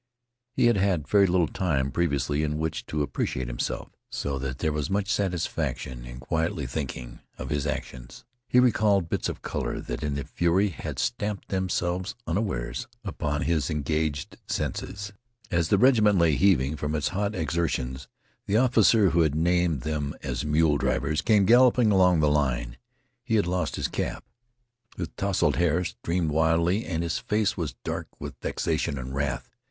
He 0.51 0.65
had 0.65 0.77
had 0.77 1.07
very 1.07 1.27
little 1.27 1.45
time 1.47 1.91
previously 1.91 2.41
in 2.41 2.57
which 2.57 2.87
to 2.87 3.03
appreciate 3.03 3.45
himself, 3.47 3.91
so 4.09 4.39
that 4.39 4.57
there 4.57 4.71
was 4.73 4.89
now 4.89 4.93
much 4.95 5.07
satisfaction 5.13 6.07
in 6.07 6.19
quietly 6.19 6.65
thinking 6.65 7.19
of 7.37 7.51
his 7.51 7.67
actions. 7.67 8.25
He 8.47 8.59
recalled 8.59 9.09
bits 9.09 9.29
of 9.29 9.43
color 9.43 9.79
that 9.79 10.01
in 10.01 10.15
the 10.15 10.23
flurry 10.23 10.69
had 10.69 10.97
stamped 10.97 11.49
themselves 11.49 12.15
unawares 12.25 12.87
upon 13.03 13.43
his 13.43 13.69
engaged 13.69 14.37
senses. 14.47 15.13
As 15.51 15.67
the 15.69 15.77
regiment 15.77 16.17
lay 16.17 16.31
heaving 16.33 16.77
from 16.77 16.95
its 16.95 17.09
hot 17.09 17.35
exertions 17.35 18.07
the 18.47 18.57
officer 18.57 19.11
who 19.11 19.21
had 19.21 19.35
named 19.35 19.81
them 19.81 20.15
as 20.23 20.43
mule 20.43 20.79
drivers 20.79 21.21
came 21.21 21.45
galloping 21.45 21.91
along 21.91 22.21
the 22.21 22.31
line. 22.31 22.77
He 23.23 23.35
had 23.35 23.45
lost 23.45 23.75
his 23.75 23.87
cap. 23.87 24.23
His 24.97 25.09
tousled 25.15 25.57
hair 25.57 25.83
streamed 25.83 26.31
wildly, 26.31 26.85
and 26.87 27.03
his 27.03 27.19
face 27.19 27.55
was 27.55 27.75
dark 27.83 28.07
with 28.19 28.35
vexation 28.41 28.97
and 28.97 29.13
wrath. 29.13 29.47